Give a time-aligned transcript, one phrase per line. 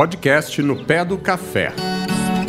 [0.00, 1.72] Podcast no pé do café.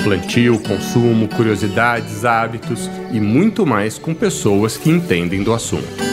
[0.03, 6.11] Plantio, consumo, curiosidades, hábitos e muito mais com pessoas que entendem do assunto.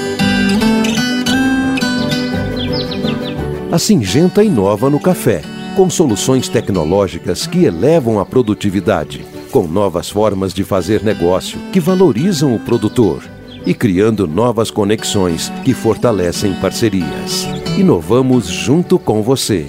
[3.70, 5.42] A Singenta inova no café,
[5.76, 12.54] com soluções tecnológicas que elevam a produtividade, com novas formas de fazer negócio que valorizam
[12.54, 13.22] o produtor
[13.64, 17.57] e criando novas conexões que fortalecem parcerias.
[17.78, 19.64] Inovamos junto com você.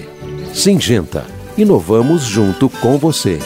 [0.52, 1.24] Singenta,
[1.56, 3.38] inovamos junto com você.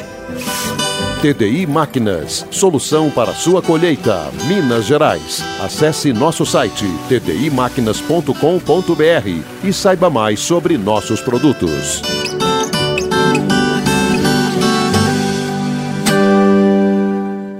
[1.21, 5.45] TDI Máquinas, solução para sua colheita, Minas Gerais.
[5.63, 12.01] Acesse nosso site tdimáquinas.com.br e saiba mais sobre nossos produtos.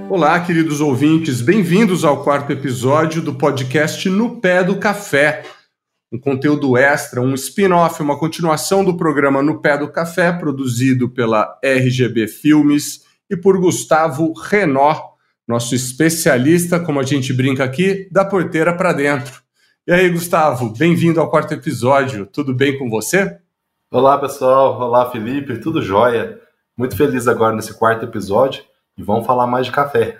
[0.09, 5.43] Olá, queridos ouvintes, bem-vindos ao quarto episódio do podcast No Pé do Café.
[6.11, 11.59] Um conteúdo extra, um spin-off, uma continuação do programa No Pé do Café, produzido pela
[11.63, 14.95] RGB Filmes e por Gustavo Renó,
[15.47, 19.41] nosso especialista, como a gente brinca aqui, da porteira para dentro.
[19.87, 22.25] E aí, Gustavo, bem-vindo ao quarto episódio.
[22.25, 23.37] Tudo bem com você?
[23.91, 24.79] Olá, pessoal.
[24.79, 25.59] Olá, Felipe.
[25.59, 26.39] Tudo jóia?
[26.77, 28.63] Muito feliz agora nesse quarto episódio
[28.97, 30.19] e vamos falar mais de café.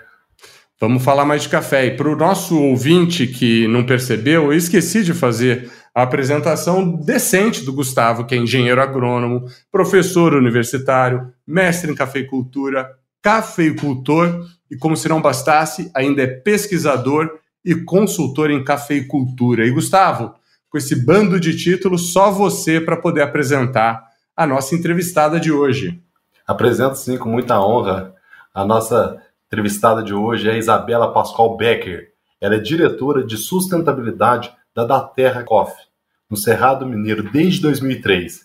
[0.78, 1.86] Vamos falar mais de café.
[1.86, 7.64] E para o nosso ouvinte que não percebeu, eu esqueci de fazer a apresentação decente
[7.64, 12.90] do Gustavo, que é engenheiro agrônomo, professor universitário, mestre em cafeicultura,
[13.22, 19.66] cafeicultor e, como se não bastasse, ainda é pesquisador e consultor em cafeicultura.
[19.66, 20.34] E, Gustavo,
[20.68, 24.04] com esse bando de títulos, só você para poder apresentar
[24.36, 25.98] a nossa entrevistada de hoje.
[26.46, 28.14] Apresento sim, com muita honra.
[28.52, 29.16] A nossa
[29.46, 32.08] entrevistada de hoje é Isabela Pascoal Becker.
[32.40, 35.86] Ela é diretora de sustentabilidade da Daterra Coffee,
[36.28, 38.44] no Cerrado Mineiro, desde 2003.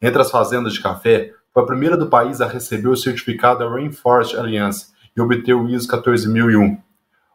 [0.00, 3.68] Entre as fazendas de café, foi a primeira do país a receber o certificado da
[3.68, 6.78] Rainforest Alliance e obter o ISO 14001.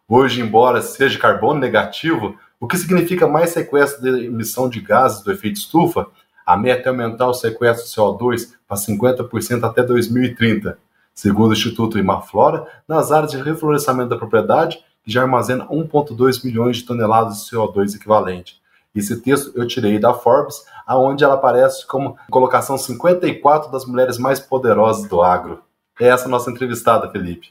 [0.07, 5.31] Hoje, embora seja carbono negativo, o que significa mais sequestro de emissão de gases do
[5.31, 6.07] efeito estufa,
[6.45, 10.77] a meta é aumentar o sequestro de CO2 para 50% até 2030
[11.17, 16.77] segundo o Instituto Imaflora, nas áreas de reflorestamento da propriedade, que já armazena 1,2 milhões
[16.77, 18.61] de toneladas de CO2 equivalente.
[18.95, 24.39] Esse texto eu tirei da Forbes, aonde ela aparece como colocação 54 das mulheres mais
[24.39, 25.59] poderosas do agro.
[25.99, 27.47] É essa nossa entrevistada, Felipe.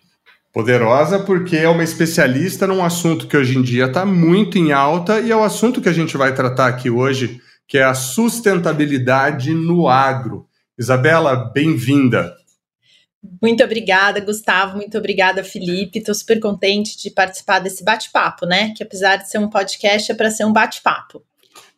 [0.53, 5.21] Poderosa porque é uma especialista num assunto que hoje em dia está muito em alta
[5.21, 9.53] e é o assunto que a gente vai tratar aqui hoje, que é a sustentabilidade
[9.53, 10.47] no agro.
[10.79, 12.33] Isabela, bem-vinda.
[13.43, 14.77] Muito obrigada, Gustavo.
[14.77, 15.99] Muito obrigada, Felipe.
[15.99, 18.73] Estou super contente de participar desse bate-papo, né?
[18.77, 21.23] Que apesar de ser um podcast, é para ser um bate-papo.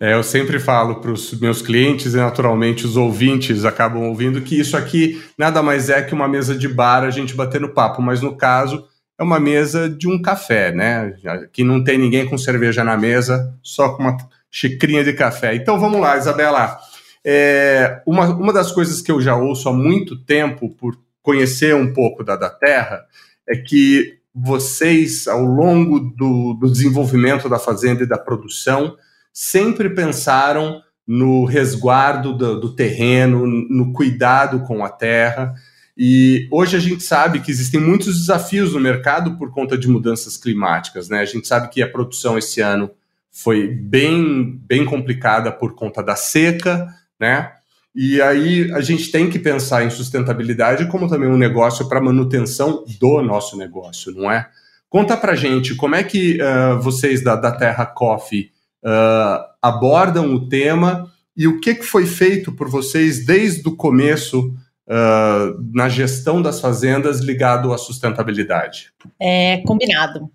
[0.00, 4.58] É, eu sempre falo para os meus clientes e naturalmente os ouvintes acabam ouvindo que
[4.58, 8.20] isso aqui nada mais é que uma mesa de bar, a gente batendo papo, mas
[8.20, 8.86] no caso
[9.18, 11.14] é uma mesa de um café, né?
[11.26, 14.16] Aqui não tem ninguém com cerveja na mesa, só com uma
[14.50, 15.56] xicrinha de café.
[15.56, 16.78] Então vamos lá, Isabela.
[17.24, 20.96] É, uma, uma das coisas que eu já ouço há muito tempo por
[21.28, 23.04] conhecer um pouco da, da Terra
[23.46, 28.96] é que vocês, ao longo do, do desenvolvimento da fazenda e da produção,
[29.30, 35.54] sempre pensaram no resguardo do, do, terreno, no cuidado com a terra.
[35.94, 40.38] E hoje a gente sabe que existem muitos desafios no mercado por conta de mudanças
[40.38, 41.10] climáticas.
[41.10, 41.20] Né?
[41.20, 42.90] A gente sabe que a produção esse ano
[43.30, 46.88] foi bem, bem complicada por conta da seca,
[47.20, 47.52] né?
[48.00, 52.84] E aí a gente tem que pensar em sustentabilidade como também um negócio para manutenção
[53.00, 54.48] do nosso negócio, não é?
[54.88, 58.52] Conta para gente como é que uh, vocês da, da Terra Coffee
[58.84, 64.54] uh, abordam o tema e o que, que foi feito por vocês desde o começo
[64.86, 68.92] uh, na gestão das fazendas ligado à sustentabilidade.
[69.20, 70.30] É combinado.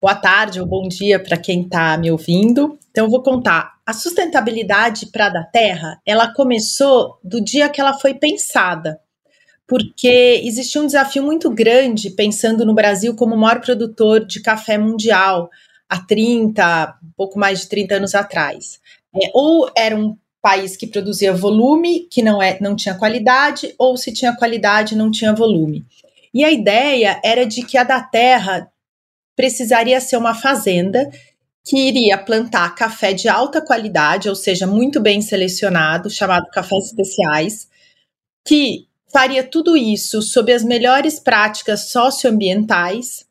[0.00, 2.78] Boa tarde ou bom dia para quem está me ouvindo.
[2.90, 3.71] Então, eu vou contar.
[3.84, 9.00] A sustentabilidade para da Terra, ela começou do dia que ela foi pensada,
[9.66, 14.78] porque existia um desafio muito grande pensando no Brasil como o maior produtor de café
[14.78, 15.50] mundial
[15.88, 18.80] há 30, um pouco mais de 30 anos atrás.
[19.14, 23.96] É, ou era um país que produzia volume, que não, é, não tinha qualidade, ou
[23.96, 25.84] se tinha qualidade, não tinha volume.
[26.32, 28.70] E a ideia era de que a da terra
[29.36, 31.10] precisaria ser uma fazenda
[31.64, 37.68] que iria plantar café de alta qualidade, ou seja, muito bem selecionado, chamado cafés especiais,
[38.44, 43.24] que faria tudo isso sob as melhores práticas socioambientais,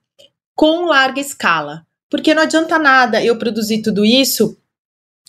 [0.55, 1.85] com larga escala.
[2.09, 4.57] Porque não adianta nada eu produzir tudo isso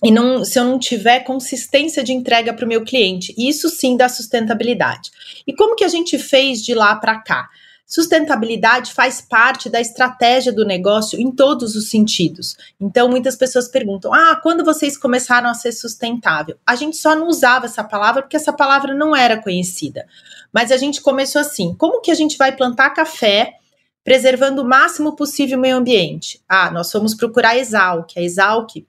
[0.05, 3.33] e não, se eu não tiver consistência de entrega para o meu cliente.
[3.39, 5.11] Isso sim dá sustentabilidade.
[5.47, 7.49] E como que a gente fez de lá para cá?
[7.93, 12.57] Sustentabilidade faz parte da estratégia do negócio em todos os sentidos.
[12.81, 16.57] Então, muitas pessoas perguntam: ah, quando vocês começaram a ser sustentável?
[16.67, 20.07] A gente só não usava essa palavra porque essa palavra não era conhecida.
[20.51, 23.57] Mas a gente começou assim: como que a gente vai plantar café
[24.03, 26.41] preservando o máximo possível o meio ambiente?
[26.49, 28.17] Ah, nós fomos procurar a Exalc.
[28.17, 28.87] A Exalc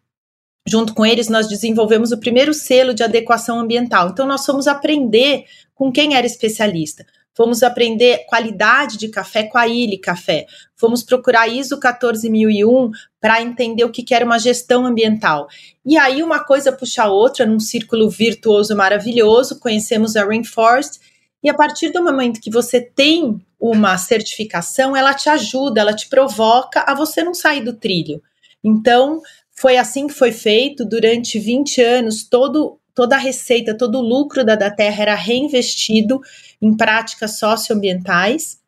[0.65, 4.07] Junto com eles, nós desenvolvemos o primeiro selo de adequação ambiental.
[4.07, 5.43] Então, nós fomos aprender
[5.75, 7.05] com quem era especialista.
[7.35, 10.45] Fomos aprender qualidade de café com a Ilha Café.
[10.75, 15.47] Fomos procurar ISO 14001 para entender o que, que era uma gestão ambiental.
[15.83, 19.59] E aí, uma coisa puxa a outra, num círculo virtuoso maravilhoso.
[19.59, 20.99] Conhecemos a Rainforest.
[21.43, 26.07] E a partir do momento que você tem uma certificação, ela te ajuda, ela te
[26.07, 28.21] provoca a você não sair do trilho.
[28.63, 29.21] Então,
[29.51, 34.43] foi assim que foi feito durante 20 anos, todo, toda a receita, todo o lucro
[34.43, 36.21] da, da terra era reinvestido
[36.61, 38.59] em práticas socioambientais.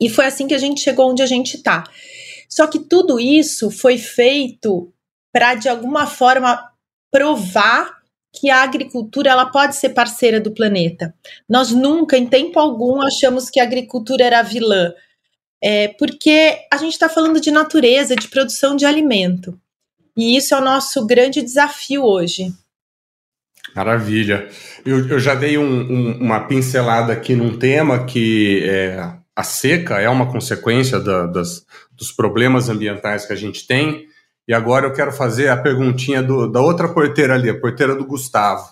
[0.00, 1.84] E foi assim que a gente chegou onde a gente está.
[2.48, 4.92] Só que tudo isso foi feito
[5.32, 6.70] para, de alguma forma,
[7.10, 8.02] provar
[8.32, 11.14] que a agricultura ela pode ser parceira do planeta.
[11.48, 14.92] Nós nunca, em tempo algum, achamos que a agricultura era vilã,
[15.62, 19.58] é, porque a gente está falando de natureza, de produção de alimento.
[20.16, 22.52] E isso é o nosso grande desafio hoje.
[23.74, 24.48] Maravilha.
[24.84, 30.00] Eu, eu já dei um, um, uma pincelada aqui num tema que é, a seca
[30.00, 34.06] é uma consequência da, das, dos problemas ambientais que a gente tem.
[34.46, 38.04] E agora eu quero fazer a perguntinha do, da outra porteira ali, a porteira do
[38.04, 38.68] Gustavo.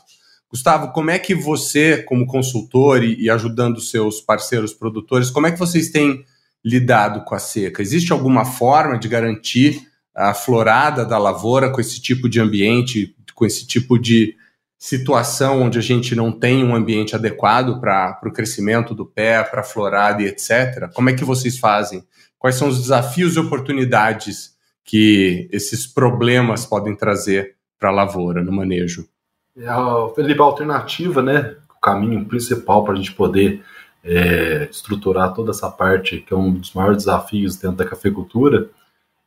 [0.50, 5.52] Gustavo, como é que você, como consultor e, e ajudando seus parceiros produtores, como é
[5.52, 6.24] que vocês têm
[6.62, 7.80] lidado com a seca?
[7.80, 13.46] Existe alguma forma de garantir a florada da lavoura com esse tipo de ambiente, com
[13.46, 14.34] esse tipo de
[14.80, 19.60] situação onde a gente não tem um ambiente adequado para o crescimento do pé, para
[19.60, 20.90] a florada e etc.
[20.94, 22.02] Como é que vocês fazem?
[22.38, 28.50] Quais são os desafios e oportunidades que esses problemas podem trazer para a lavoura no
[28.50, 29.06] manejo?
[29.54, 29.66] É,
[30.14, 31.56] Felipe, a alternativa, né?
[31.76, 33.62] O caminho principal para a gente poder
[34.02, 38.70] é, estruturar toda essa parte, que é um dos maiores desafios dentro da cafeicultura,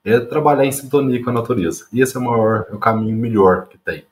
[0.04, 1.86] é trabalhar em sintonia com a natureza.
[1.94, 4.04] E esse é o maior, é o caminho melhor que tem.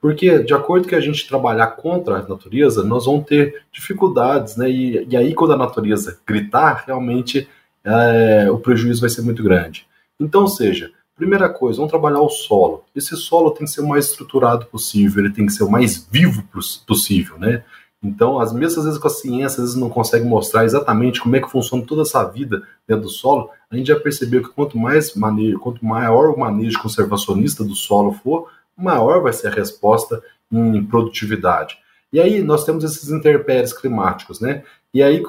[0.00, 4.70] Porque, de acordo com a gente trabalhar contra a natureza, nós vamos ter dificuldades, né?
[4.70, 7.46] E, e aí, quando a natureza gritar, realmente
[7.84, 9.86] é, o prejuízo vai ser muito grande.
[10.18, 12.84] Então, seja, primeira coisa, vamos trabalhar o solo.
[12.96, 16.08] Esse solo tem que ser o mais estruturado possível, ele tem que ser o mais
[16.10, 16.42] vivo
[16.86, 17.62] possível, né?
[18.02, 21.40] Então, as mesmas vezes com a ciência, às vezes não consegue mostrar exatamente como é
[21.40, 25.14] que funciona toda essa vida dentro do solo, a gente já percebeu que quanto mais
[25.14, 28.48] manejo, quanto maior o manejo conservacionista do solo for,
[28.82, 31.78] maior vai ser a resposta em produtividade.
[32.12, 34.64] E aí nós temos esses interpéries climáticos, né?
[34.92, 35.22] E aí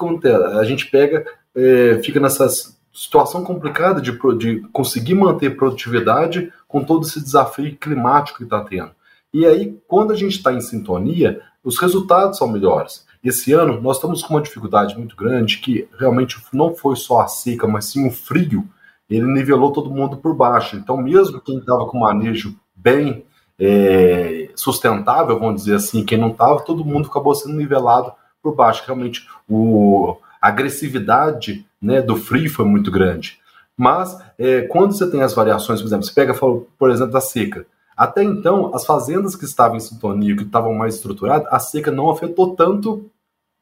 [0.58, 2.48] a gente pega, é, fica nessa
[2.92, 8.90] situação complicada de, de conseguir manter produtividade com todo esse desafio climático que está tendo.
[9.32, 13.06] E aí, quando a gente está em sintonia, os resultados são melhores.
[13.24, 17.28] Esse ano nós estamos com uma dificuldade muito grande que realmente não foi só a
[17.28, 18.68] seca, mas sim o frio.
[19.08, 20.76] Ele nivelou todo mundo por baixo.
[20.76, 23.24] Então, mesmo quem estava com manejo bem
[23.58, 28.12] é, sustentável, vamos dizer assim, quem não estava, todo mundo acabou sendo nivelado
[28.42, 28.82] por baixo.
[28.84, 33.38] Realmente, o, a agressividade né, do frio foi muito grande.
[33.76, 37.66] Mas, é, quando você tem as variações, por exemplo, você pega, por exemplo, da seca.
[37.96, 42.10] Até então, as fazendas que estavam em sintonia, que estavam mais estruturadas, a seca não
[42.10, 43.10] afetou tanto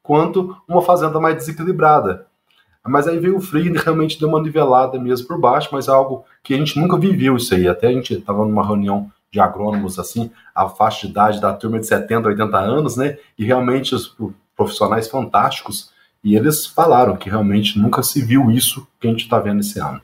[0.01, 2.25] quanto uma fazenda mais desequilibrada.
[2.85, 5.91] Mas aí veio o frio e realmente deu uma nivelada mesmo por baixo, mas é
[5.91, 7.67] algo que a gente nunca viveu isso aí.
[7.67, 11.79] Até a gente estava numa reunião de agrônomos, assim, a faixa de idade da turma
[11.79, 13.17] de 70, 80 anos, né?
[13.37, 14.15] E realmente os
[14.55, 15.89] profissionais fantásticos,
[16.23, 19.79] e eles falaram que realmente nunca se viu isso que a gente está vendo esse
[19.79, 20.01] ano.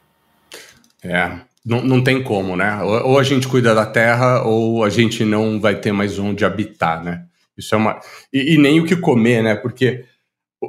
[1.04, 2.82] É, não, não tem como, né?
[2.82, 7.04] Ou, a gente cuida da terra ou a gente não vai ter mais onde habitar,
[7.04, 7.26] né?
[7.58, 8.00] Isso é uma.
[8.32, 9.56] E, e nem o que comer, né?
[9.56, 10.06] Porque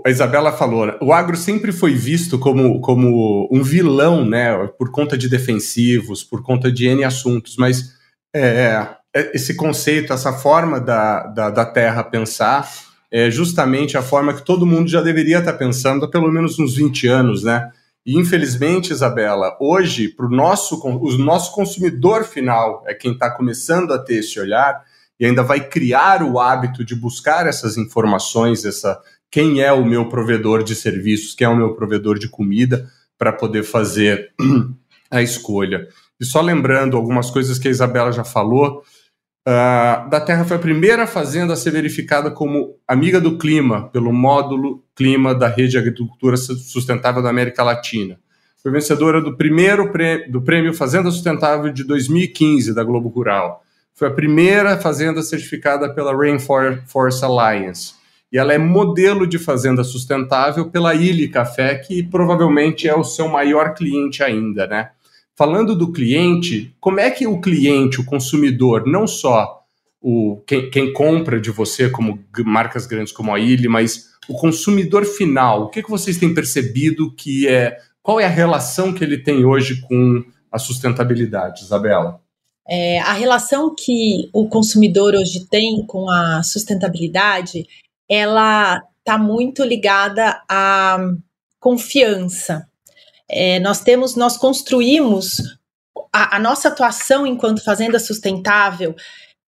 [0.04, 0.94] a Isabela falou, né?
[1.00, 4.54] o agro sempre foi visto como, como um vilão, né?
[4.78, 7.97] Por conta de defensivos, por conta de N assuntos, mas
[8.40, 12.68] é, é, esse conceito, essa forma da, da, da terra pensar
[13.10, 16.76] é justamente a forma que todo mundo já deveria estar pensando há pelo menos uns
[16.76, 17.70] 20 anos, né?
[18.04, 23.92] E infelizmente, Isabela, hoje, para o nosso, o nosso consumidor final é quem está começando
[23.92, 24.82] a ter esse olhar
[25.18, 30.08] e ainda vai criar o hábito de buscar essas informações, essa quem é o meu
[30.08, 34.30] provedor de serviços, quem é o meu provedor de comida, para poder fazer
[35.10, 35.88] a escolha.
[36.20, 38.82] E só lembrando algumas coisas que a Isabela já falou,
[39.48, 44.12] Uh, da Terra foi a primeira fazenda a ser verificada como amiga do clima pelo
[44.12, 48.20] módulo clima da Rede de Agricultura Sustentável da América Latina.
[48.62, 53.64] Foi vencedora do primeiro prêmio, do prêmio Fazenda Sustentável de 2015 da Globo Rural.
[53.94, 57.94] Foi a primeira fazenda certificada pela Rainforest Alliance.
[58.30, 63.28] E ela é modelo de fazenda sustentável pela Ilha Café, que provavelmente é o seu
[63.28, 64.90] maior cliente ainda, né?
[65.38, 69.62] Falando do cliente, como é que o cliente, o consumidor, não só
[70.02, 75.04] o quem, quem compra de você, como marcas grandes como a Ilha, mas o consumidor
[75.04, 77.78] final, o que, que vocês têm percebido que é.
[78.02, 82.20] Qual é a relação que ele tem hoje com a sustentabilidade, Isabela?
[82.66, 87.64] É, a relação que o consumidor hoje tem com a sustentabilidade,
[88.08, 90.98] ela está muito ligada à
[91.60, 92.66] confiança.
[93.30, 95.58] É, nós temos, nós construímos
[96.12, 98.94] a, a nossa atuação enquanto fazenda sustentável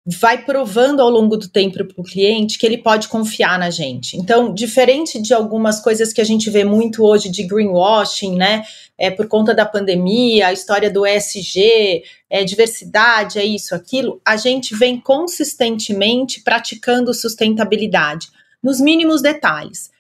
[0.09, 4.17] vai provando ao longo do tempo para o cliente que ele pode confiar na gente.
[4.17, 8.63] Então, diferente de algumas coisas que a gente vê muito hoje de greenwashing, né?
[8.97, 14.37] É por conta da pandemia, a história do ESG, é diversidade, é isso, aquilo, a
[14.37, 18.29] gente vem consistentemente praticando sustentabilidade
[18.63, 19.91] nos mínimos detalhes.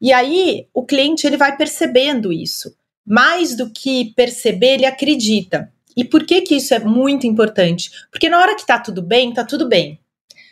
[0.00, 2.72] E aí o cliente ele vai percebendo isso
[3.06, 5.72] mais do que perceber, ele acredita.
[5.96, 7.90] E por que que isso é muito importante?
[8.10, 9.98] Porque na hora que tá tudo bem, tá tudo bem.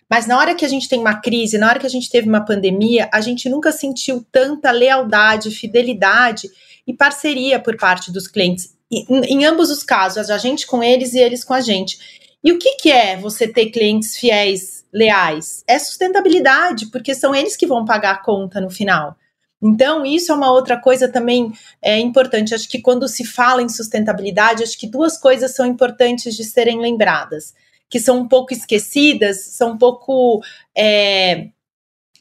[0.09, 2.29] Mas na hora que a gente tem uma crise, na hora que a gente teve
[2.29, 6.49] uma pandemia, a gente nunca sentiu tanta lealdade, fidelidade
[6.87, 8.75] e parceria por parte dos clientes.
[8.91, 11.99] E, em ambos os casos, a gente com eles e eles com a gente.
[12.43, 15.65] E o que, que é você ter clientes fiéis, leais?
[15.67, 19.17] É sustentabilidade, porque são eles que vão pagar a conta no final.
[19.65, 22.55] Então, isso é uma outra coisa também é, importante.
[22.55, 26.79] Acho que quando se fala em sustentabilidade, acho que duas coisas são importantes de serem
[26.79, 27.55] lembradas,
[27.89, 30.43] que são um pouco esquecidas, são um pouco
[30.77, 31.49] é,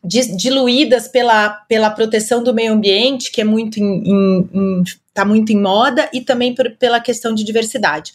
[0.06, 3.78] diluídas pela, pela proteção do meio ambiente, que é muito
[5.10, 8.14] está muito em moda, e também por, pela questão de diversidade.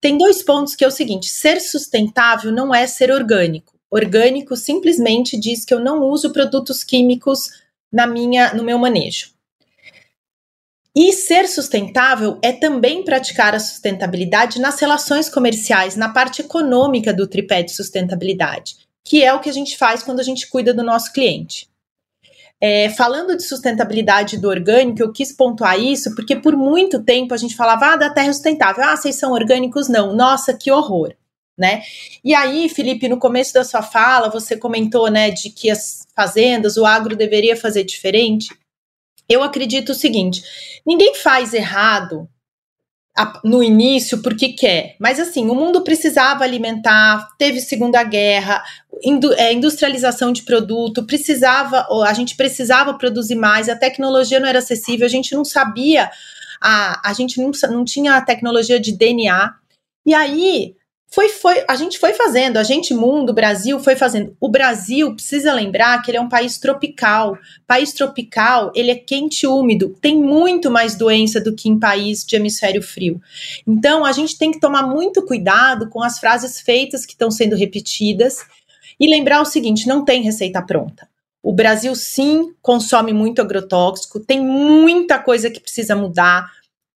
[0.00, 3.74] Tem dois pontos que é o seguinte: ser sustentável não é ser orgânico.
[3.90, 7.59] Orgânico simplesmente diz que eu não uso produtos químicos
[7.92, 9.30] na minha, no meu manejo.
[10.94, 17.28] E ser sustentável é também praticar a sustentabilidade nas relações comerciais, na parte econômica do
[17.28, 20.82] tripé de sustentabilidade, que é o que a gente faz quando a gente cuida do
[20.82, 21.68] nosso cliente.
[22.60, 27.36] É, falando de sustentabilidade do orgânico, eu quis pontuar isso porque por muito tempo a
[27.36, 29.88] gente falava ah, da terra sustentável, ah, vocês são orgânicos?
[29.88, 31.14] Não, nossa, que horror
[31.56, 31.82] né?
[32.24, 36.76] E aí, Felipe, no começo da sua fala, você comentou, né, de que as fazendas,
[36.76, 38.48] o agro deveria fazer diferente.
[39.28, 40.42] Eu acredito o seguinte:
[40.86, 42.28] ninguém faz errado
[43.44, 48.62] no início porque quer, mas assim, o mundo precisava alimentar, teve Segunda Guerra,
[49.36, 55.04] é, industrialização de produto, precisava, a gente precisava produzir mais, a tecnologia não era acessível,
[55.06, 56.10] a gente não sabia,
[56.60, 59.54] a, a gente não, não tinha a tecnologia de DNA.
[60.06, 60.76] E aí,
[61.12, 64.36] foi, foi, a gente foi fazendo, a gente, mundo, Brasil, foi fazendo.
[64.38, 67.36] O Brasil precisa lembrar que ele é um país tropical.
[67.66, 72.24] País tropical, ele é quente e úmido, tem muito mais doença do que em país
[72.24, 73.20] de hemisfério frio.
[73.66, 77.56] Então, a gente tem que tomar muito cuidado com as frases feitas que estão sendo
[77.56, 78.46] repetidas
[78.98, 81.08] e lembrar o seguinte: não tem receita pronta.
[81.42, 86.52] O Brasil, sim, consome muito agrotóxico, tem muita coisa que precisa mudar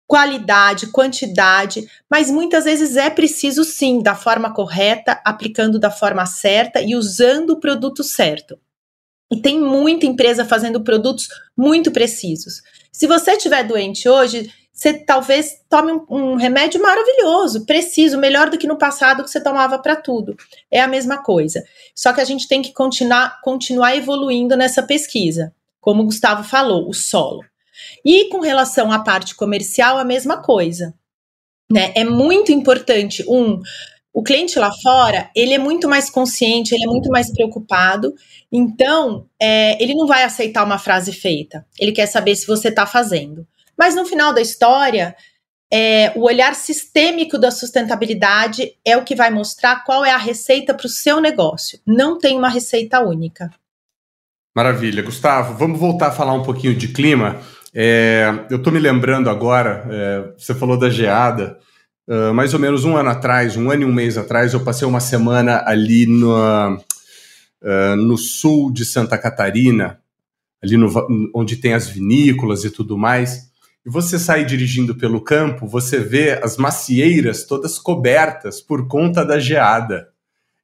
[0.06, 6.80] qualidade, quantidade, mas muitas vezes é preciso sim, da forma correta, aplicando da forma certa
[6.80, 8.58] e usando o produto certo.
[9.32, 12.62] E tem muita empresa fazendo produtos muito precisos.
[12.92, 18.58] Se você estiver doente hoje, você talvez tome um, um, remédio maravilhoso, preciso, melhor do
[18.58, 20.36] que no passado que você tomava para tudo.
[20.70, 21.64] É a mesma coisa.
[21.94, 25.54] Só que a gente tem que continuar, continuar evoluindo nessa pesquisa.
[25.80, 27.44] Como o Gustavo falou, o solo.
[28.04, 30.94] E com relação à parte comercial, a mesma coisa.
[31.70, 31.92] Né?
[31.96, 33.60] É muito importante, um,
[34.12, 38.14] o cliente lá fora, ele é muito mais consciente, ele é muito mais preocupado,
[38.52, 42.86] então é, ele não vai aceitar uma frase feita, ele quer saber se você está
[42.86, 43.46] fazendo.
[43.76, 45.16] Mas no final da história,
[45.72, 50.72] é, o olhar sistêmico da sustentabilidade é o que vai mostrar qual é a receita
[50.72, 51.80] para o seu negócio.
[51.84, 53.50] Não tem uma receita única.
[54.54, 55.02] Maravilha.
[55.02, 57.42] Gustavo, vamos voltar a falar um pouquinho de clima.
[57.74, 61.58] É, eu estou me lembrando agora, é, você falou da geada.
[62.06, 64.86] Uh, mais ou menos um ano atrás, um ano e um mês atrás, eu passei
[64.86, 69.98] uma semana ali no, uh, no sul de Santa Catarina,
[70.62, 70.92] ali no,
[71.34, 73.50] onde tem as vinícolas e tudo mais.
[73.86, 79.38] E você sai dirigindo pelo campo, você vê as macieiras todas cobertas por conta da
[79.38, 80.08] geada.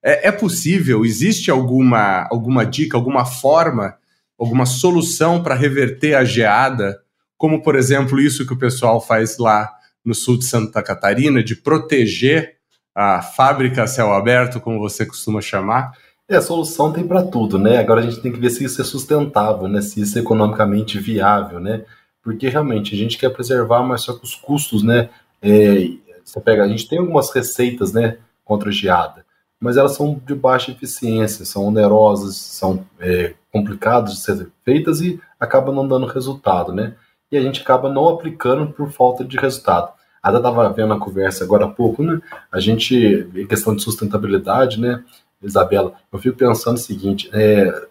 [0.03, 1.07] É, é possível?
[1.07, 3.97] Existe alguma, alguma dica, alguma forma,
[4.41, 7.01] alguma solução para reverter a geada?
[7.37, 9.71] Como, por exemplo, isso que o pessoal faz lá
[10.05, 12.57] no sul de Santa Catarina, de proteger
[12.95, 15.93] a fábrica a céu aberto, como você costuma chamar?
[16.29, 17.79] É, a solução tem para tudo, né?
[17.79, 19.81] Agora a gente tem que ver se isso é sustentável, né?
[19.83, 21.85] Se isso é economicamente viável, né?
[22.23, 25.11] Porque realmente a gente quer preservar, mas só que os custos, né?
[25.43, 25.89] É,
[26.25, 28.19] você pega, a gente tem algumas receitas, né?
[28.45, 29.25] Contra a geada,
[29.61, 35.21] mas elas são de baixa eficiência, são onerosas, são é, complicadas de ser feitas e
[35.39, 36.95] acabam não dando resultado, né?
[37.31, 39.93] E a gente acaba não aplicando por falta de resultado.
[40.23, 42.21] A estava vendo a conversa agora há pouco, né?
[42.51, 45.05] A gente, em questão de sustentabilidade, né?
[45.43, 47.87] Isabela, eu fico pensando o seguinte: é,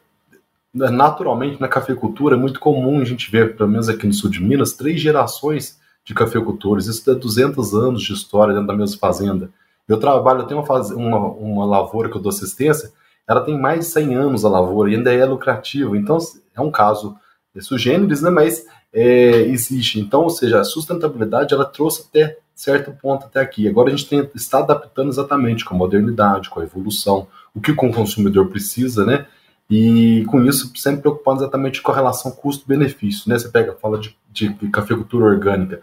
[0.74, 4.42] naturalmente na cafeicultura é muito comum a gente ver, pelo menos aqui no sul de
[4.42, 6.86] Minas, três gerações de cafeicultores.
[6.86, 9.50] Isso é 200 anos de história dentro da mesma fazenda.
[9.90, 10.92] Eu trabalho, eu tenho uma, faz...
[10.92, 12.94] uma, uma lavoura que eu dou assistência,
[13.28, 15.96] ela tem mais de 100 anos a lavoura e ainda é lucrativo.
[15.96, 16.18] Então,
[16.56, 17.16] é um caso
[17.54, 18.30] de sugêneres, né?
[18.30, 20.00] Mas é, existe.
[20.00, 23.68] Então, ou seja, a sustentabilidade ela trouxe até certo ponto até aqui.
[23.68, 27.72] Agora a gente tem, está adaptando exatamente com a modernidade, com a evolução, o que
[27.72, 29.26] o consumidor precisa, né?
[29.70, 33.38] E com isso, sempre preocupando exatamente com a relação custo-benefício, né?
[33.38, 35.82] Você pega, fala de, de cafeicultura orgânica.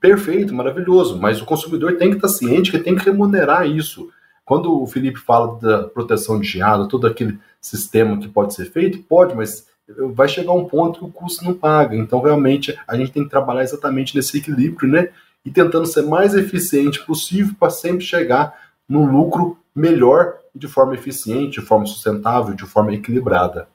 [0.00, 4.08] Perfeito, maravilhoso, mas o consumidor tem que estar ciente que tem que remunerar isso.
[4.44, 9.02] Quando o Felipe fala da proteção de geada, todo aquele sistema que pode ser feito,
[9.02, 9.66] pode, mas
[10.14, 11.96] vai chegar um ponto que o custo não paga.
[11.96, 15.10] Então, realmente, a gente tem que trabalhar exatamente nesse equilíbrio, né?
[15.44, 18.54] E tentando ser mais eficiente possível para sempre chegar
[18.88, 23.68] no lucro melhor de forma eficiente, de forma sustentável, de forma equilibrada.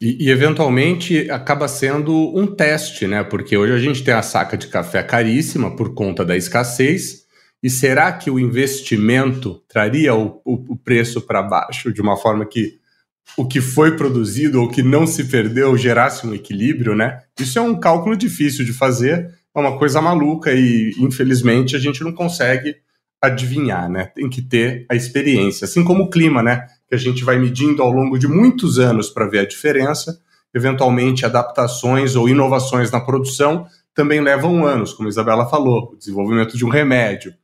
[0.00, 3.22] E, e, eventualmente acaba sendo um teste, né?
[3.22, 7.26] Porque hoje a gente tem a saca de café caríssima por conta da escassez.
[7.62, 12.46] E será que o investimento traria o, o, o preço para baixo de uma forma
[12.46, 12.80] que
[13.36, 17.20] o que foi produzido ou que não se perdeu gerasse um equilíbrio, né?
[17.38, 22.02] Isso é um cálculo difícil de fazer, é uma coisa maluca e infelizmente a gente
[22.02, 22.76] não consegue
[23.22, 24.06] adivinhar, né?
[24.06, 26.66] Tem que ter a experiência, assim como o clima, né?
[26.88, 30.20] Que a gente vai medindo ao longo de muitos anos para ver a diferença.
[30.54, 36.56] Eventualmente, adaptações ou inovações na produção também levam anos, como a Isabela falou, o desenvolvimento
[36.56, 37.34] de um remédio.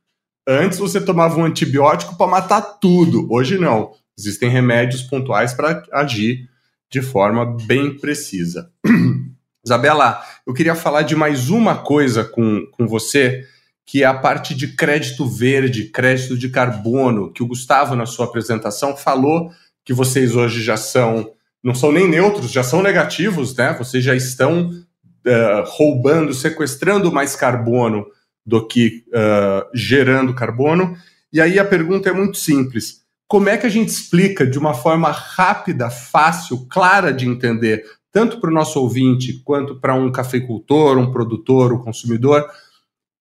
[0.47, 3.91] Antes você tomava um antibiótico para matar tudo, hoje não.
[4.17, 6.49] Existem remédios pontuais para agir
[6.89, 8.71] de forma bem precisa.
[9.63, 13.45] Isabela, eu queria falar de mais uma coisa com, com você,
[13.87, 18.25] que é a parte de crédito verde, crédito de carbono, que o Gustavo, na sua
[18.25, 19.49] apresentação, falou
[19.85, 21.31] que vocês hoje já são,
[21.63, 23.73] não são nem neutros, já são negativos, né?
[23.79, 28.05] Vocês já estão uh, roubando, sequestrando mais carbono
[28.45, 30.97] do que uh, gerando carbono.
[31.31, 34.73] E aí a pergunta é muito simples como é que a gente explica de uma
[34.73, 40.97] forma rápida, fácil, clara de entender, tanto para o nosso ouvinte quanto para um cafeicultor,
[40.97, 42.45] um produtor, um consumidor,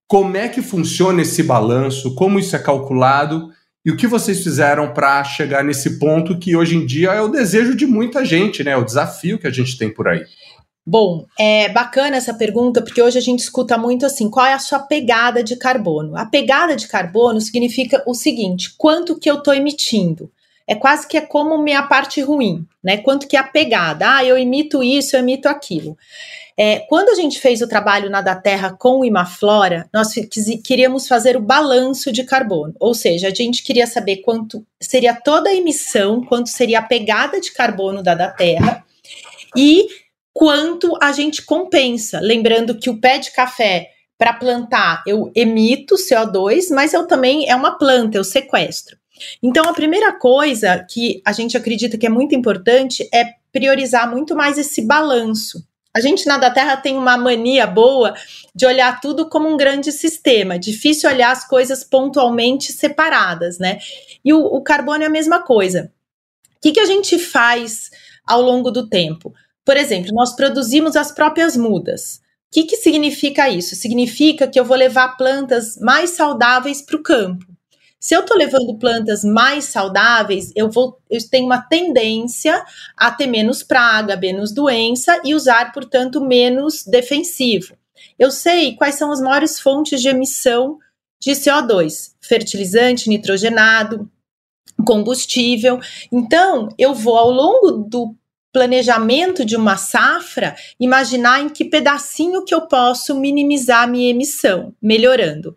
[0.08, 3.50] como é que funciona esse balanço, como isso é calculado
[3.84, 7.28] e o que vocês fizeram para chegar nesse ponto que hoje em dia é o
[7.28, 8.76] desejo de muita gente, né?
[8.76, 10.24] O desafio que a gente tem por aí.
[10.84, 14.58] Bom, é bacana essa pergunta porque hoje a gente escuta muito assim, qual é a
[14.58, 16.16] sua pegada de carbono?
[16.16, 20.30] A pegada de carbono significa o seguinte, quanto que eu estou emitindo?
[20.66, 22.96] É quase que é como minha parte ruim, né?
[22.96, 24.16] Quanto que é a pegada?
[24.16, 25.96] Ah, eu emito isso, eu emito aquilo.
[26.58, 30.08] É, quando a gente fez o trabalho na da Terra com o Imaflora, nós
[30.64, 35.50] queríamos fazer o balanço de carbono, ou seja, a gente queria saber quanto seria toda
[35.50, 38.82] a emissão, quanto seria a pegada de carbono da da Terra
[39.54, 39.86] e
[40.32, 42.20] quanto a gente compensa.
[42.20, 47.54] Lembrando que o pé de café para plantar eu emito CO2, mas eu também é
[47.54, 48.96] uma planta, eu sequestro.
[49.42, 54.34] Então a primeira coisa que a gente acredita que é muito importante é priorizar muito
[54.34, 55.62] mais esse balanço.
[55.96, 58.14] A gente na da Terra tem uma mania boa
[58.54, 63.78] de olhar tudo como um grande sistema, difícil olhar as coisas pontualmente separadas, né?
[64.22, 65.90] E o, o carbono é a mesma coisa.
[66.54, 67.90] O que, que a gente faz
[68.26, 69.32] ao longo do tempo?
[69.64, 72.16] Por exemplo, nós produzimos as próprias mudas.
[72.16, 72.20] O
[72.52, 73.74] que, que significa isso?
[73.74, 77.46] Significa que eu vou levar plantas mais saudáveis para o campo.
[78.06, 82.64] Se eu estou levando plantas mais saudáveis, eu vou, eu tenho uma tendência
[82.96, 87.76] a ter menos praga, menos doença e usar, portanto, menos defensivo.
[88.16, 90.78] Eu sei quais são as maiores fontes de emissão
[91.18, 94.08] de CO2: fertilizante, nitrogenado,
[94.86, 95.80] combustível.
[96.12, 98.14] Então, eu vou ao longo do
[98.52, 104.72] planejamento de uma safra, imaginar em que pedacinho que eu posso minimizar a minha emissão,
[104.80, 105.56] melhorando.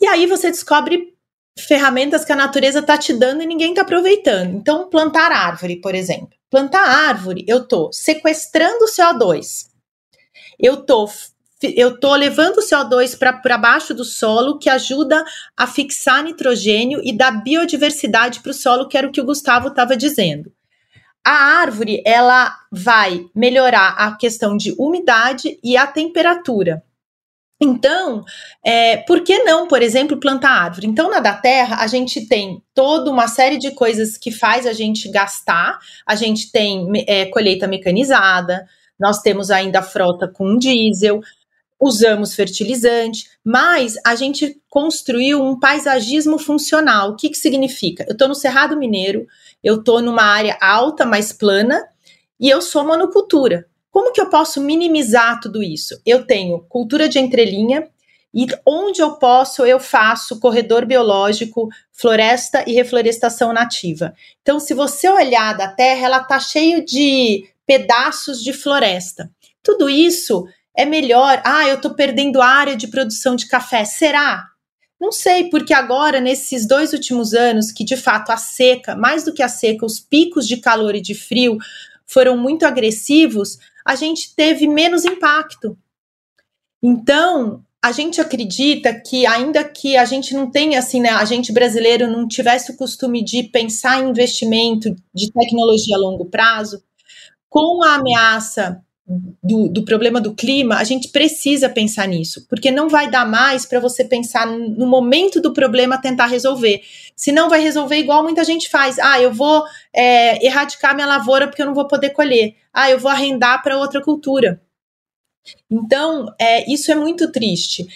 [0.00, 1.17] E aí você descobre
[1.66, 4.56] ferramentas que a natureza está te dando e ninguém está aproveitando.
[4.56, 6.30] Então, plantar árvore, por exemplo.
[6.50, 9.66] Plantar árvore, eu estou sequestrando o CO2.
[10.58, 11.08] Eu estou
[11.60, 15.24] eu tô levando o CO2 para baixo do solo, que ajuda
[15.56, 19.66] a fixar nitrogênio e dar biodiversidade para o solo, que era o que o Gustavo
[19.66, 20.52] estava dizendo.
[21.24, 26.82] A árvore, ela vai melhorar a questão de umidade e a temperatura.
[27.60, 28.24] Então,
[28.64, 30.86] é, por que não, por exemplo, plantar árvore?
[30.86, 34.72] Então, na da terra, a gente tem toda uma série de coisas que faz a
[34.72, 35.78] gente gastar.
[36.06, 38.64] A gente tem é, colheita mecanizada,
[38.98, 41.20] nós temos ainda frota com diesel,
[41.80, 47.10] usamos fertilizante, mas a gente construiu um paisagismo funcional.
[47.10, 48.04] O que, que significa?
[48.08, 49.26] Eu estou no Cerrado Mineiro,
[49.62, 51.84] eu estou numa área alta, mais plana,
[52.38, 53.66] e eu sou monocultura.
[53.98, 56.00] Como que eu posso minimizar tudo isso?
[56.06, 57.88] Eu tenho cultura de entrelinha
[58.32, 64.14] e onde eu posso, eu faço corredor biológico, floresta e reflorestação nativa.
[64.40, 69.32] Então, se você olhar da terra, ela tá cheio de pedaços de floresta.
[69.64, 71.42] Tudo isso é melhor.
[71.44, 73.84] Ah, eu estou perdendo área de produção de café.
[73.84, 74.44] Será?
[75.00, 79.34] Não sei, porque agora, nesses dois últimos anos, que de fato a seca, mais do
[79.34, 81.58] que a seca, os picos de calor e de frio
[82.08, 85.78] foram muito agressivos, a gente teve menos impacto.
[86.82, 91.52] Então, a gente acredita que, ainda que a gente não tenha, assim, né, a gente
[91.52, 96.82] brasileiro não tivesse o costume de pensar em investimento de tecnologia a longo prazo,
[97.48, 98.82] com a ameaça
[99.42, 103.64] do, do, problema do clima, a gente precisa pensar nisso, porque não vai dar mais
[103.64, 106.82] para você pensar no momento do problema tentar resolver.
[107.16, 108.98] Senão vai resolver igual muita gente faz.
[108.98, 112.54] Ah, eu vou é, erradicar minha lavoura porque eu não vou poder colher.
[112.72, 114.60] Ah, eu vou arrendar para outra cultura.
[115.70, 117.86] Então, é, isso é muito triste.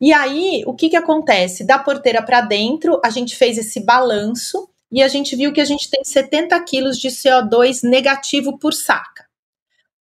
[0.00, 1.64] E aí, o que, que acontece?
[1.64, 5.64] Da porteira para dentro, a gente fez esse balanço e a gente viu que a
[5.64, 9.31] gente tem 70 quilos de CO2 negativo por saca.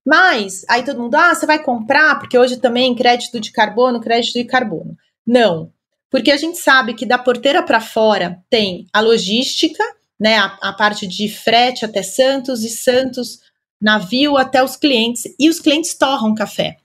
[0.06, 4.34] Mas aí todo mundo, ah, você vai comprar, porque hoje também crédito de carbono, crédito
[4.34, 4.98] de carbono.
[5.26, 5.72] Não,
[6.10, 9.84] porque a gente sabe que da porteira para fora tem a logística,
[10.20, 13.40] né, a, a, parte de frete até Santos e Santos
[13.82, 16.78] navio até os clientes e os clientes torram café.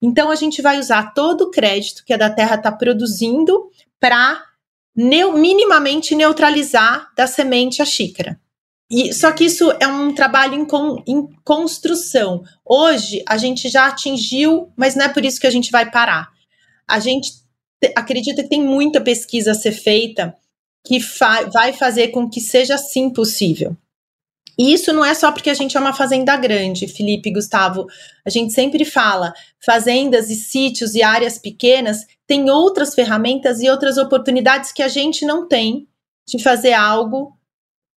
[0.00, 4.40] Então a gente vai usar todo o crédito que a da Terra está produzindo para
[4.94, 8.38] minimamente neutralizar da semente a xícara.
[8.90, 12.42] E, só que isso é um trabalho em, con, em construção.
[12.64, 16.28] Hoje a gente já atingiu, mas não é por isso que a gente vai parar.
[16.86, 17.32] A gente
[17.80, 20.36] te, acredita que tem muita pesquisa a ser feita
[20.86, 23.74] que fa vai fazer com que seja sim possível.
[24.56, 27.86] E isso não é só porque a gente é uma fazenda grande, Felipe e Gustavo.
[28.24, 29.32] A gente sempre fala,
[29.64, 35.24] fazendas e sítios e áreas pequenas têm outras ferramentas e outras oportunidades que a gente
[35.24, 35.88] não tem
[36.26, 37.36] de fazer algo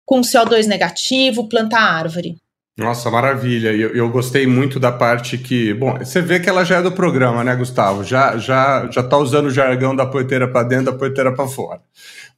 [0.08, 2.38] com CO2 negativo, plantar árvore.
[2.78, 3.74] Nossa, maravilha.
[3.74, 5.74] Eu, eu gostei muito da parte que.
[5.74, 8.04] Bom, você vê que ela já é do programa, né, Gustavo?
[8.04, 11.82] Já já já tá usando o jargão da porteira para dentro, da porteira para fora.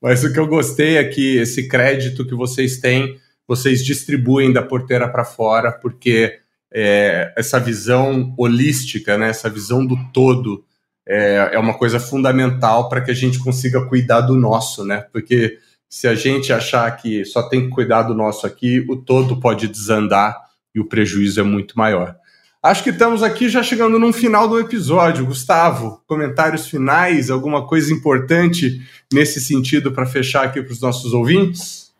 [0.01, 4.63] Mas o que eu gostei é que esse crédito que vocês têm, vocês distribuem da
[4.63, 6.39] porteira para fora, porque
[6.73, 10.63] é, essa visão holística, né, essa visão do todo,
[11.07, 15.05] é, é uma coisa fundamental para que a gente consiga cuidar do nosso, né?
[15.11, 19.39] Porque se a gente achar que só tem que cuidar do nosso aqui, o todo
[19.39, 20.37] pode desandar
[20.73, 22.15] e o prejuízo é muito maior.
[22.61, 25.25] Acho que estamos aqui já chegando no final do episódio.
[25.25, 31.91] Gustavo, comentários finais, alguma coisa importante nesse sentido para fechar aqui para os nossos ouvintes?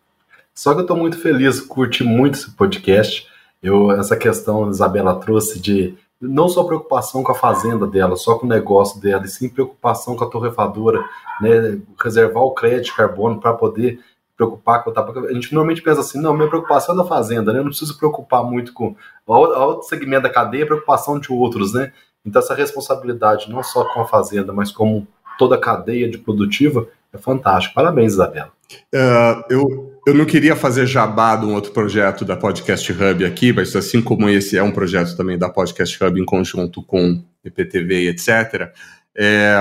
[0.53, 3.25] Só que eu estou muito feliz, curti muito esse podcast.
[3.63, 8.45] Eu, essa questão Isabela trouxe de não só preocupação com a fazenda dela, só com
[8.45, 11.03] o negócio dela, e sim preocupação com a torrefadora,
[11.39, 13.99] né, reservar o crédito de carbono para poder
[14.39, 17.59] preocupar com a gente normalmente pensa assim, não, minha preocupação é da fazenda, né?
[17.59, 21.91] Eu não preciso preocupar muito com outro segmento da cadeia, é preocupação de outros, né?
[22.25, 25.05] Então essa responsabilidade não só com a fazenda, mas como
[25.37, 27.75] toda a cadeia de produtiva é fantástico.
[27.75, 28.51] Parabéns, Isabela.
[28.93, 33.53] Uh, eu, eu não queria fazer jabá de um outro projeto da Podcast Hub aqui,
[33.53, 38.05] mas assim como esse é um projeto também da Podcast Hub em conjunto com IPTV
[38.05, 38.73] e etc.
[39.15, 39.55] É,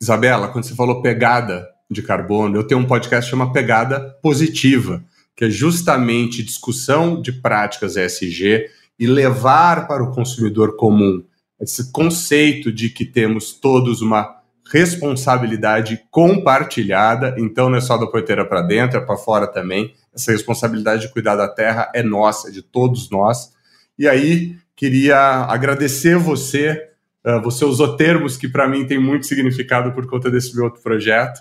[0.00, 5.04] Isabela, quando você falou pegada de carbono, eu tenho um podcast que chama Pegada Positiva,
[5.36, 11.22] que é justamente discussão de práticas ESG e levar para o consumidor comum
[11.60, 14.35] esse conceito de que temos todos uma
[14.72, 19.94] responsabilidade compartilhada, então não é só da porteira para dentro, é para fora também.
[20.14, 23.52] Essa responsabilidade de cuidar da terra é nossa, é de todos nós.
[23.98, 26.90] E aí, queria agradecer você.
[27.24, 30.82] Uh, você usou termos que para mim têm muito significado por conta desse meu outro
[30.82, 31.40] projeto.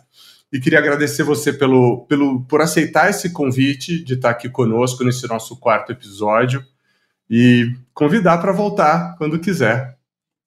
[0.54, 5.28] e queria agradecer você pelo, pelo, por aceitar esse convite de estar aqui conosco nesse
[5.28, 6.64] nosso quarto episódio
[7.30, 9.94] e convidar para voltar quando quiser.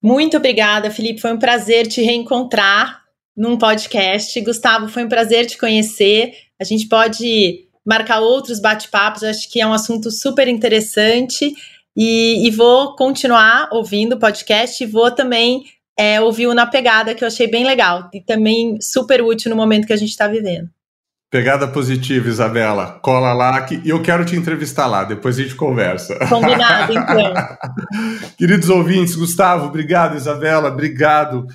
[0.03, 1.21] Muito obrigada, Felipe.
[1.21, 3.03] Foi um prazer te reencontrar
[3.37, 4.41] num podcast.
[4.41, 6.33] Gustavo, foi um prazer te conhecer.
[6.61, 11.55] A gente pode marcar outros bate-papos, acho que é um assunto super interessante.
[11.97, 15.65] E, e vou continuar ouvindo o podcast e vou também
[15.99, 19.57] é, ouvir o Na Pegada, que eu achei bem legal e também super útil no
[19.57, 20.71] momento que a gente está vivendo.
[21.31, 22.99] Pegada positiva, Isabela.
[23.03, 26.19] Cola lá que eu quero te entrevistar lá, depois a gente conversa.
[26.27, 27.59] Combinado, então.
[28.39, 31.47] Queridos ouvintes, Gustavo, obrigado, Isabela, obrigado.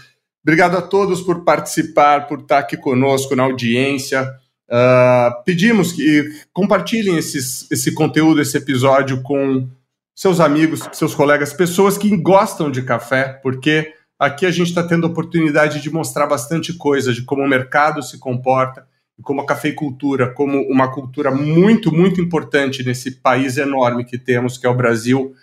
[0.43, 4.29] Obrigado a todos por participar, por estar aqui conosco na audiência.
[4.69, 9.67] Uh, pedimos que compartilhem esses, esse conteúdo, esse episódio com
[10.15, 15.07] seus amigos, seus colegas, pessoas que gostam de café, porque aqui a gente está tendo
[15.07, 18.85] a oportunidade de mostrar bastante coisa de como o mercado se comporta,
[19.21, 24.65] como a cafeicultura, como uma cultura muito, muito importante nesse país enorme que temos, que
[24.65, 25.33] é o Brasil,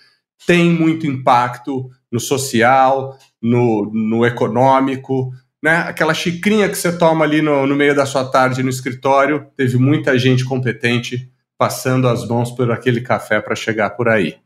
[0.47, 5.77] tem muito impacto no social, no, no econômico, né?
[5.79, 9.77] Aquela xicrinha que você toma ali no, no meio da sua tarde no escritório, teve
[9.77, 14.39] muita gente competente passando as mãos por aquele café para chegar por aí.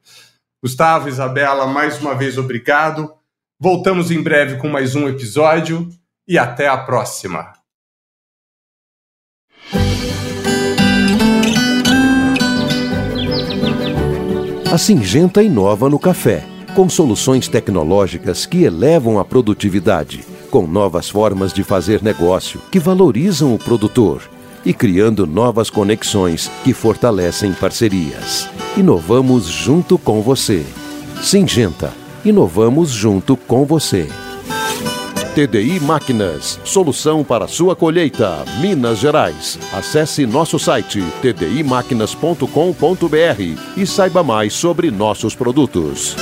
[0.62, 3.14] Gustavo, Isabela, mais uma vez obrigado.
[3.60, 5.88] Voltamos em breve com mais um episódio
[6.26, 7.63] e até a próxima.
[14.74, 21.52] A Singenta inova no café, com soluções tecnológicas que elevam a produtividade, com novas formas
[21.52, 24.28] de fazer negócio que valorizam o produtor
[24.66, 28.50] e criando novas conexões que fortalecem parcerias.
[28.76, 30.66] Inovamos junto com você.
[31.22, 31.92] Singenta,
[32.24, 34.08] inovamos junto com você.
[35.34, 39.58] TDI Máquinas, solução para sua colheita, Minas Gerais.
[39.72, 46.14] Acesse nosso site tdimáquinas.com.br e saiba mais sobre nossos produtos.